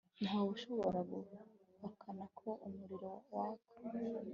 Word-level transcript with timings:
Ntawe 0.23 0.47
ushobora 0.55 0.99
guhakana 1.11 2.25
ko 2.39 2.49
umuriro 2.67 3.09
waka 3.33 3.73